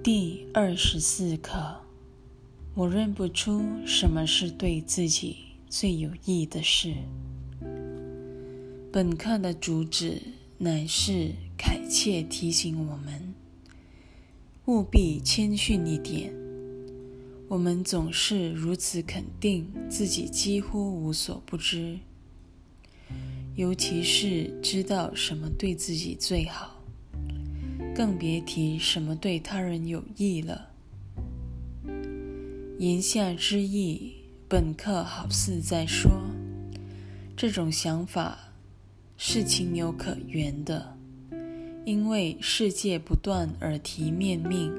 [0.00, 1.76] 第二十四课，
[2.74, 5.36] 我认不出什么是对自己
[5.68, 6.94] 最有益的事。
[8.92, 10.22] 本课的主旨
[10.56, 13.34] 乃是恳切提醒我们，
[14.66, 16.32] 务必谦逊一点。
[17.48, 21.98] 我们总是如此肯定自己几乎无所不知，
[23.56, 26.77] 尤其是知道什么对自己最好。
[27.98, 30.68] 更别提什么对他人有益了。
[32.78, 34.12] 言下之意，
[34.46, 36.08] 本课好似在说，
[37.36, 38.38] 这种想法
[39.16, 40.96] 是情有可原的，
[41.84, 44.72] 因为世界不断耳提面命，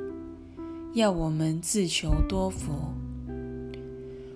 [0.93, 2.71] 要我们自求多福。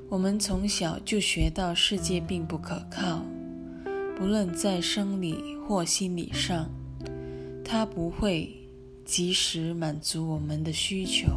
[0.09, 3.23] 我们从小就学到世界并不可靠，
[4.18, 6.70] 不论在生理或心理上，
[7.64, 8.59] 它不会。
[9.05, 11.28] 及时满足我们的需求，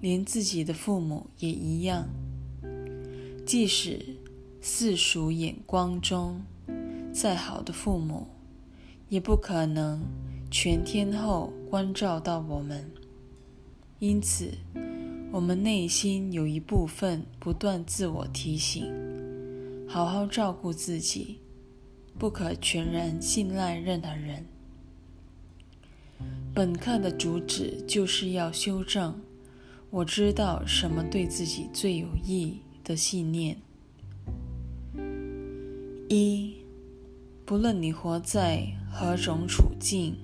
[0.00, 2.08] 连自己的父母也一样。
[3.44, 4.16] 即使
[4.60, 6.42] 世俗眼光中
[7.12, 8.26] 再好的父母，
[9.08, 10.02] 也不可能
[10.50, 12.90] 全天候关照到我们。
[13.98, 14.50] 因此，
[15.30, 18.92] 我们内心有一部分不断自我提醒：
[19.86, 21.38] 好好照顾自己，
[22.18, 24.44] 不可全然信赖任何人。
[26.54, 29.20] 本课的主旨就是要修正
[29.90, 33.58] “我知道什么对自己最有益”的信念。
[36.08, 36.54] 一，
[37.44, 40.16] 不论你活在何种处境，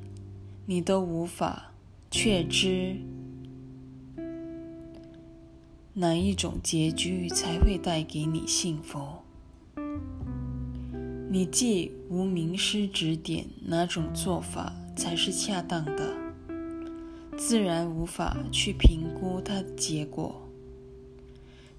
[0.65, 1.73] 你都无法
[2.11, 2.97] 确知
[5.95, 9.22] 哪一种结局才会带给你幸福。
[11.33, 16.13] 你既无名师指点哪种做法才是恰当的。
[17.39, 20.47] 自然无法去评估它的结果。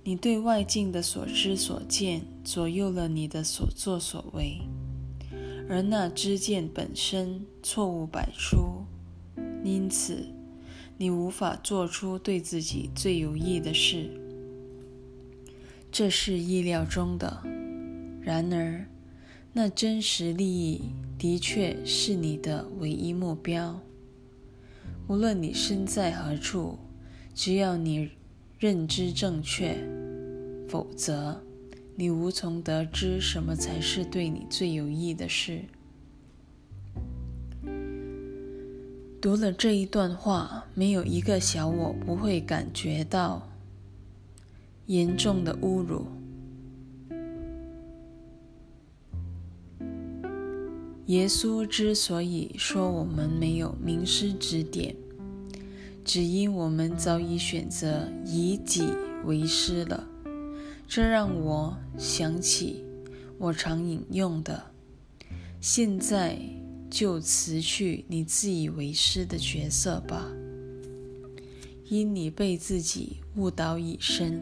[0.03, 4.59] 你对外境的所知所见左右了你的所作所为，
[5.69, 8.85] 而那知见本身错误百出，
[9.63, 10.25] 因此
[10.97, 14.09] 你无法做出对自己最有益的事。
[15.91, 17.43] 这是意料中的。
[18.19, 18.87] 然而，
[19.55, 20.81] 那真实利益
[21.15, 23.79] 的确是你的唯一目标。
[25.07, 26.79] 无论你身在何处，
[27.35, 28.09] 只要你
[28.57, 29.77] 认知正确，
[30.67, 31.39] 否则
[31.95, 35.61] 你无从得知什么才是对你最有益的事。
[39.21, 43.47] 读了这一段话，没有一个小我不会感觉到
[44.87, 46.07] 严重的侮辱。
[51.07, 54.95] 耶稣之所以说我们没有名师指点，
[56.05, 58.87] 只因我们早已选择以己
[59.25, 60.07] 为师了。
[60.87, 62.85] 这让我想起
[63.37, 64.71] 我常引用的
[65.59, 66.39] ：“现在
[66.89, 70.31] 就辞去你自以为师的角色吧，
[71.89, 74.41] 因你被自己误导已深。”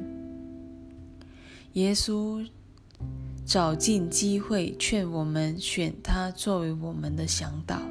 [1.74, 2.46] 耶稣。
[3.52, 7.82] 找尽机会劝我们选他作为我们的向导。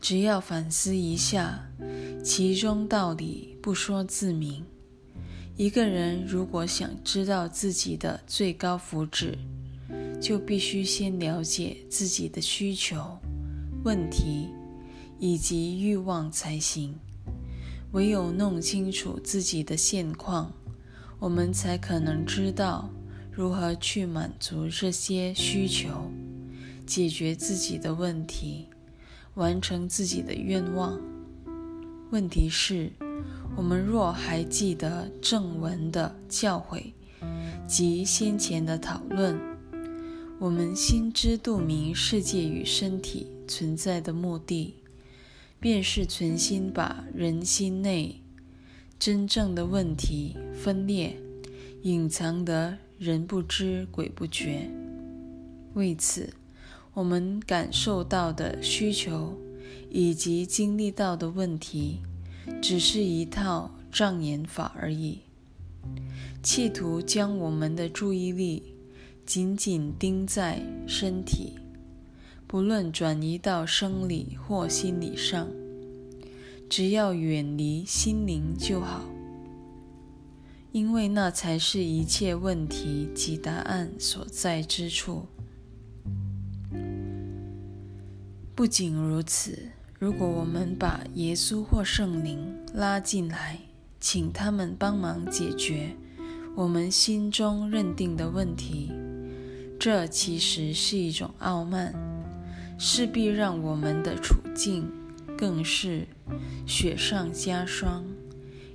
[0.00, 1.60] 只要反思一下，
[2.24, 4.64] 其中道理不说自明。
[5.54, 9.34] 一个人如果想知道自己的最高福祉，
[10.18, 13.18] 就必须先了解自己的需求、
[13.84, 14.48] 问题
[15.18, 16.98] 以及欲望才行。
[17.90, 20.50] 唯有弄清楚自己的现况，
[21.18, 22.88] 我们才可能知道。
[23.34, 26.10] 如何去满足这些需求，
[26.86, 28.66] 解决自己的问题，
[29.36, 31.00] 完成自己的愿望？
[32.10, 32.92] 问题是，
[33.56, 36.92] 我们若还记得正文的教诲
[37.66, 39.40] 及先前的讨论，
[40.38, 44.74] 我们心知肚明世界与身体存在的目的，
[45.58, 48.20] 便是存心把人心内
[48.98, 51.16] 真正的问题分裂、
[51.80, 52.76] 隐藏的。
[53.02, 54.70] 人不知鬼不觉，
[55.74, 56.34] 为此，
[56.94, 59.36] 我们感受到的需求
[59.90, 61.98] 以及经历到的问题，
[62.62, 65.18] 只是一套障眼法而已，
[66.44, 68.76] 企图将我们的注意力
[69.26, 71.54] 紧紧盯在身体，
[72.46, 75.48] 不论转移到生理或心理上，
[76.70, 79.11] 只要远离心灵就好。
[80.72, 85.26] 因为那才是一切问题及答案所在之处。
[88.54, 92.38] 不仅如此，如果我们把耶稣或圣灵
[92.72, 93.58] 拉进来，
[94.00, 95.94] 请他们帮忙解决
[96.56, 98.90] 我们心中认定的问题，
[99.78, 101.94] 这其实是一种傲慢，
[102.78, 104.90] 势必让我们的处境
[105.36, 106.06] 更是
[106.66, 108.04] 雪上加霜，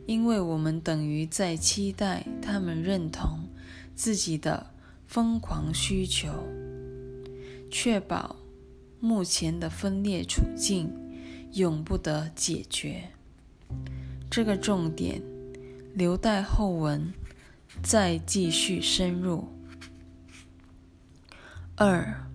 [0.07, 3.41] 因为我们等于在期待他们认同
[3.93, 4.67] 自己的
[5.05, 6.29] 疯狂需求，
[7.69, 8.37] 确保
[9.01, 10.89] 目前的分裂处境
[11.51, 13.09] 永不得解决。
[14.31, 15.21] 这个重点
[15.93, 17.13] 留待后文
[17.83, 19.49] 再继续深入。
[21.75, 22.25] 二，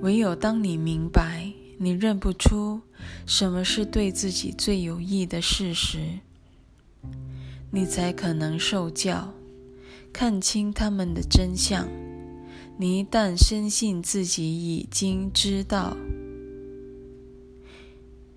[0.00, 2.80] 唯有当你明白你认不出
[3.26, 6.18] 什么是对自己最有益的事实，
[7.74, 9.32] 你才可能受教，
[10.12, 11.88] 看清他们的真相。
[12.76, 15.96] 你一旦深信自己已经知道，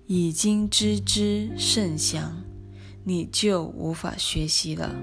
[0.06, 2.42] 已经知之甚详。
[3.04, 4.96] 你就无法学习了。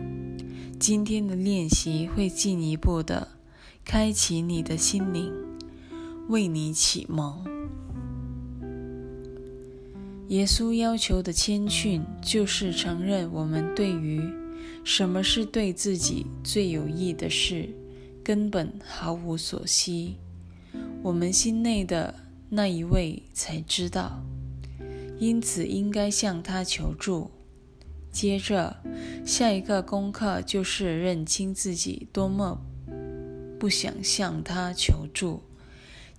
[0.79, 3.27] 今天的练习会进一步的
[3.85, 5.31] 开启你的心灵，
[6.27, 7.45] 为你启蒙。
[10.33, 14.19] 耶稣要求的谦逊，就是承认我们对于
[14.83, 17.69] 什么是对自己最有益的事，
[18.23, 20.17] 根本毫无所惜。
[21.03, 22.15] 我们心内的
[22.49, 24.23] 那一位才知道，
[25.19, 27.29] 因此应该向他求助。
[28.11, 28.77] 接着，
[29.23, 32.59] 下一个功课就是认清自己多么
[33.59, 35.43] 不想向他求助，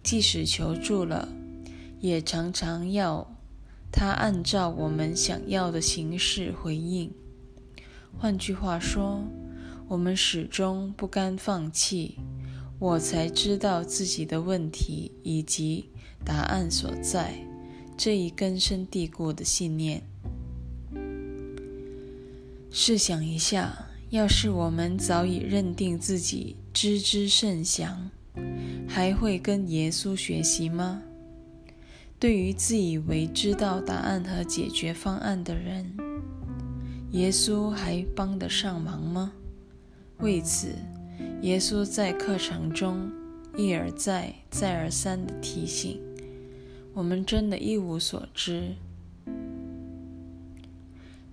[0.05, 1.29] 即使求助了，
[1.99, 3.34] 也常常要
[3.97, 7.09] 他按照我们想要的形式回应。
[8.19, 9.23] 换句话说，
[9.87, 12.17] 我们始终不甘放弃。
[12.81, 15.91] 我才知道自己的问题以及
[16.25, 17.35] 答案所在，
[17.97, 20.03] 这一根深蒂固的信念。
[22.73, 28.11] 试想一下，要是我们早已认定自己知之甚详，
[28.89, 31.01] 还会跟耶稣学习吗？
[32.19, 35.93] 对于自以为知道答案和解决方案的人，
[37.11, 39.33] 耶稣还帮得上忙吗？
[40.21, 40.69] 为此，
[41.43, 43.11] 耶稣在课程中
[43.57, 46.01] 一而再、再而三地提醒
[46.95, 48.75] 我们：真的一无所知。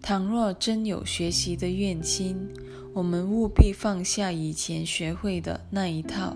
[0.02, 2.50] 倘若真有学习的愿心，
[2.94, 6.36] 我们务必放下以前学会的那一套。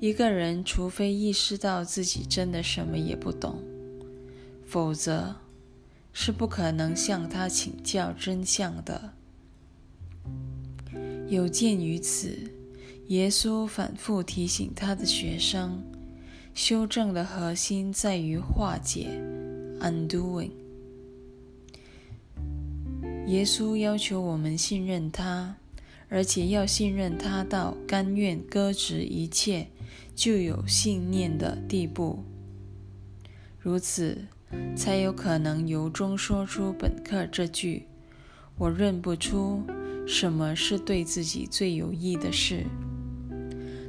[0.00, 3.58] 一个人除非意识到自己真的什么也不懂，
[4.64, 5.34] 否则
[6.12, 9.12] 是不可能向他请教真相的。
[11.28, 12.38] 有鉴于此，
[13.08, 15.82] 耶稣反复提醒他的学生，
[16.54, 19.08] 修正的核心在于化解
[19.80, 20.52] （undoing）。
[23.26, 25.56] 耶稣要求我们信任他，
[26.08, 29.66] 而且要信任他到甘愿搁置一切，
[30.18, 32.24] 就有信念的地步。
[33.56, 34.26] 如此，
[34.74, 37.86] 才有可能由衷说出本课这句
[38.58, 39.62] ：“我认不出
[40.08, 42.66] 什么是对自己最有益的事。”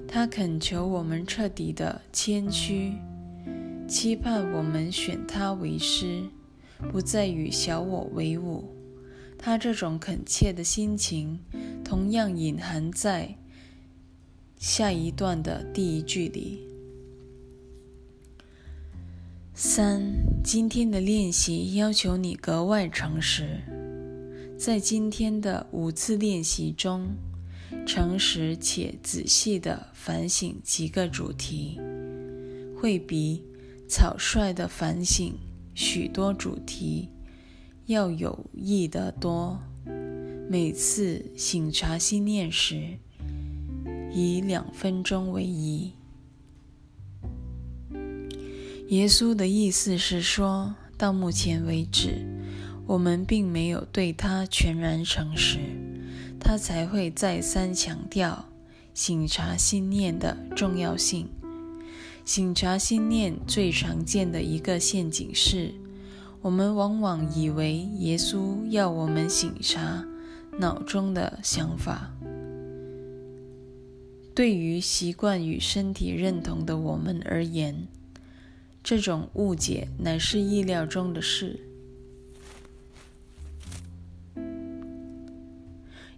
[0.07, 2.93] 他恳求我们彻底的谦虚，
[3.87, 6.21] 期盼我们选他为师，
[6.91, 8.69] 不再与小我为伍。
[9.35, 11.39] 他这种恳切的心情，
[11.83, 13.35] 同样隐含在
[14.59, 16.59] 下一段的第一句里。
[19.53, 20.03] 三，
[20.43, 23.61] 今天的练习要求你格外诚实，
[24.57, 27.07] 在今天的五次练习中，
[27.87, 31.79] 诚实且仔细的反省几个主题，
[32.75, 33.41] 会比
[33.87, 35.35] 草率的反省
[35.73, 37.07] 许多主题。
[37.85, 39.57] 要有益得多。
[40.49, 42.97] 每次醒察心念时，
[44.11, 45.93] 以两分钟为宜。
[48.87, 52.25] 耶稣的意思是说，到目前为止，
[52.87, 55.59] 我们并没有对他全然诚实，
[56.39, 58.45] 他才会再三强调
[58.93, 61.29] 醒察心念的重要性。
[62.25, 65.73] 醒察心念最常见的一个陷阱是。
[66.41, 70.05] 我们往往以为耶稣要我们醒察
[70.57, 72.13] 脑中的想法。
[74.33, 77.87] 对于习惯与身体认同的我们而言，
[78.83, 81.59] 这种误解乃是意料中的事。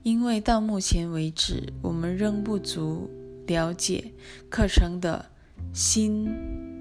[0.03, 3.09] 因为到目前为止，我们仍不足
[3.47, 4.11] 了解
[4.49, 5.27] 课程的
[5.73, 6.27] 心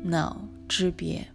[0.04, 1.28] 脑之别。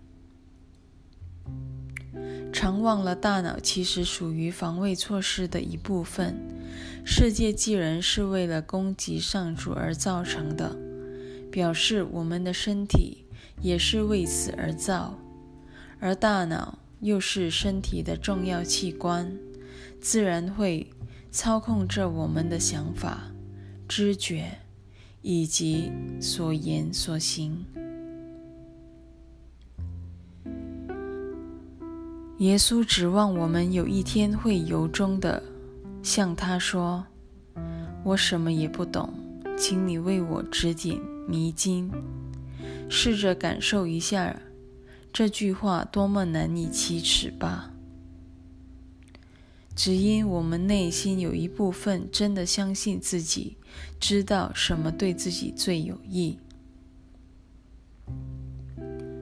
[2.52, 6.55] 常忘了大脑其实属于防卫措施的一部分。
[7.04, 10.76] 世界既然是为了攻击上主而造成的，
[11.52, 13.26] 表示我们的身体
[13.62, 15.20] 也是为此而造，
[16.00, 19.38] 而大脑又是身体的重要器官，
[20.02, 20.90] 自然会
[21.32, 23.32] 操控着我们的想法、
[23.88, 24.60] 知觉
[25.22, 27.66] 以及所言所行。
[32.40, 35.42] 耶稣指望我们有一天会由衷的
[36.06, 37.08] 向他说
[38.06, 39.12] ：“我什么也不懂，
[39.58, 41.92] 请你为我指点迷津。”
[42.88, 44.40] 试着感受一下
[45.12, 47.72] 这句话多么难以启齿吧！
[49.76, 53.58] 只因我们内心有一部分真的相信自己
[54.00, 56.38] 知道什么对自己最有益。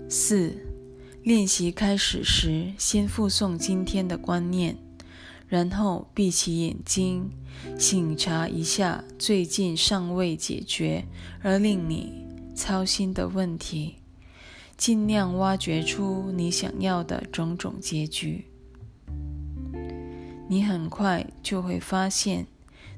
[0.09, 0.53] 四。
[1.23, 4.75] 练习开始时，先复诵今天的观念，
[5.53, 7.29] 然后闭起眼睛，
[7.77, 11.05] 醒察一下最近尚未解决
[11.43, 13.97] 而令你操心的问题，
[14.75, 18.45] 尽量挖掘出你想要的种种结局。
[20.47, 22.47] 你很快就会发现，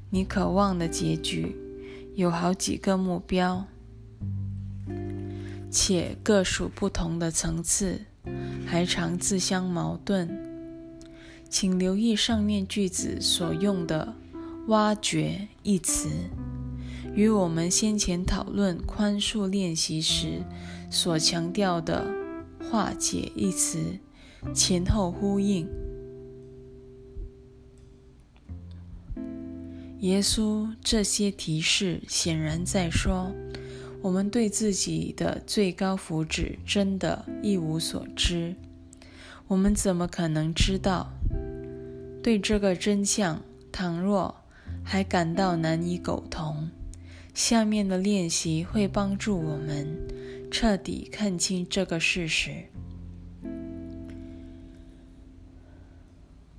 [0.08, 1.54] 你渴望的结局
[2.14, 3.66] 有好几个目标，
[5.70, 8.06] 且各属不同的层次。
[8.64, 10.26] 还常自相矛盾，
[11.48, 14.14] 请留意上面句子所用的
[14.68, 16.08] “挖掘”一词，
[17.14, 20.42] 与我们先前讨论宽恕练习时
[20.90, 22.06] 所强调的
[22.70, 23.98] “化解”一词
[24.54, 25.68] 前后呼应。
[30.00, 33.32] 耶稣这些提示显然在说。
[34.02, 38.54] 我们对自己的最高福祉真的一无所知，
[39.48, 41.15] 我们怎么可能知道？
[42.26, 43.40] 对这个真相，
[43.70, 44.34] 倘若
[44.82, 46.70] 还感到难以苟同，
[47.32, 49.96] 下面的练习会帮助我们
[50.50, 52.64] 彻底看清这个事实。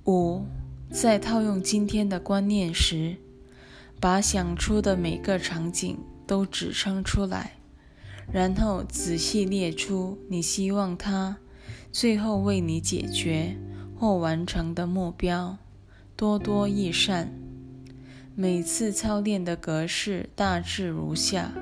[0.06, 0.46] 五，
[0.90, 3.16] 在套用今天的观念时，
[4.00, 5.98] 把想出的每个场景。
[6.26, 7.52] 都指称出来，
[8.32, 11.38] 然后仔细列出你希望它
[11.90, 13.56] 最后为你解决
[13.98, 15.58] 或完成的目标，
[16.14, 17.32] 多多益善。
[18.36, 21.52] 每次操练的格式大致如下：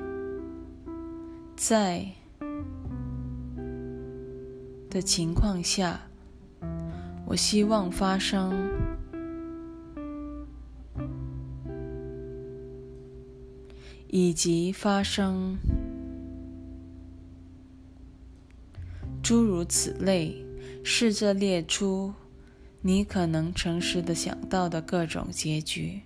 [1.55, 2.05] 在
[4.87, 6.01] 的情况下，
[7.25, 8.53] 我希望发生。
[14.09, 15.57] 以及发生
[19.21, 20.45] 诸如此类，
[20.81, 22.13] 试着列出
[22.87, 26.03] 你可能诚实的想到的各种结局，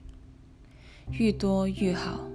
[1.12, 2.28] 愈多愈好。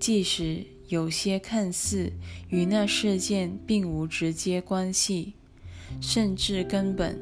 [0.00, 2.10] 即使有些看似
[2.48, 5.34] 与那事件并无直接关系，
[6.00, 7.18] 甚至根本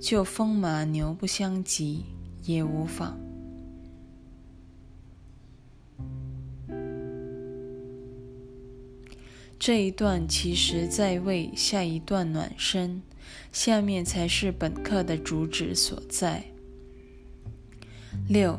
[0.00, 2.02] 就风马牛不相及，
[2.42, 3.16] 也无妨。
[9.56, 13.00] 这一段其实在为下一段暖身，
[13.52, 16.44] 下面才是本课的主旨所在。
[18.28, 18.58] 六，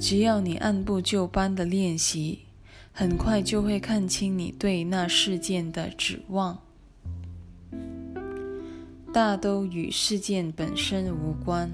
[0.00, 2.40] 只要你按部就班的练习，
[2.92, 6.58] 很快就会看清你对那事件的指望，
[9.12, 11.70] 大都与事件本身无关。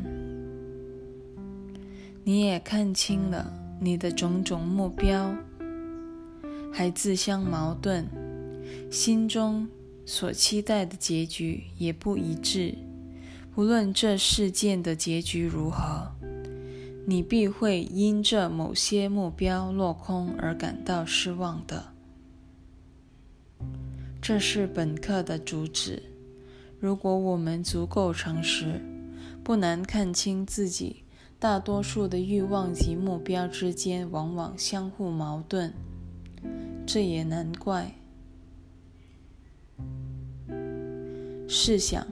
[2.24, 5.34] 你也看清了你的种种目标，
[6.72, 8.06] 还自相矛盾。
[8.90, 9.68] 心中
[10.04, 12.74] 所期待的结局也不一致。
[13.54, 16.12] 无论这事件的结局如何，
[17.06, 21.92] 你必会因这某些目标落空而感到失望的。
[24.20, 26.02] 这是本课的主旨。
[26.80, 28.80] 如果我们足够诚实，
[29.44, 31.04] 不难看清自己
[31.38, 35.72] 大多数的欲望及目标之间往往相互矛盾。
[36.86, 37.94] 这也难怪。
[41.54, 42.06] 试想，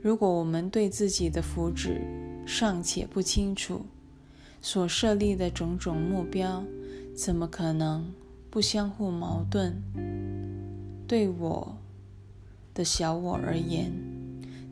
[0.00, 2.00] 如果我们对自己的福祉
[2.46, 3.82] 尚且不清楚，
[4.62, 6.64] 所设立的种种目标
[7.14, 8.10] 怎么可能
[8.48, 9.74] 不相互矛盾？
[11.06, 11.76] 对我
[12.72, 13.92] 的小我而言，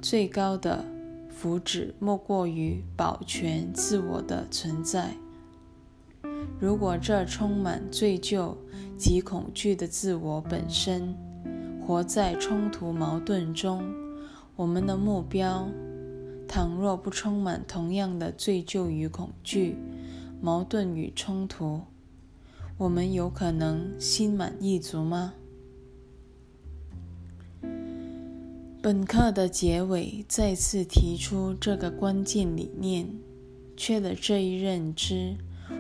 [0.01, 0.83] 最高的
[1.29, 5.15] 福祉莫过于保全自我的存在。
[6.59, 8.55] 如果这充满罪疚
[8.97, 11.15] 及恐惧的自我本身
[11.87, 13.85] 活在冲突矛盾中，
[14.57, 15.69] 我们的目标
[16.49, 19.77] 倘若不充满同样的罪疚与恐惧、
[20.41, 21.83] 矛盾与冲突，
[22.79, 25.35] 我们有可能心满意足吗？
[28.81, 33.07] 本课的结尾再次提出这个关键理念：
[33.77, 35.37] 缺了这一认知，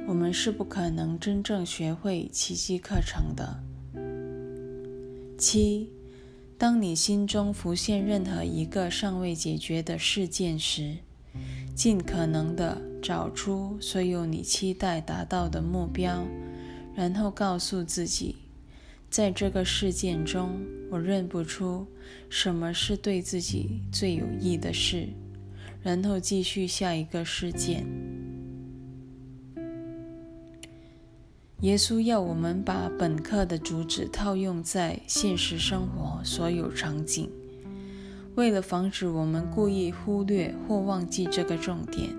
[0.06, 3.62] 我们是不可能真正学会奇迹课程的。
[5.38, 5.92] 七，
[6.58, 10.96] 当你心中浮现任何一个尚未解决的事件时，
[11.74, 16.26] 尽可能的找出所有你期待达到的目标，
[16.94, 18.36] 然后告诉自己。
[19.10, 20.58] 在这个事件中，
[20.90, 21.86] 我认不出
[22.30, 25.08] 什么是对自己最有益的事，
[25.82, 27.86] 然后继续下一个事件。
[31.60, 37.30] 耶稣要我们把本课的主旨套用在现实生活所有场景，
[38.34, 42.10] 为了防止我们故意忽略或忘记这个重点，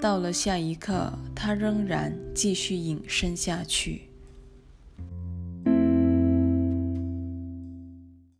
[0.00, 4.07] 到了下一刻，他仍然继续引申下去。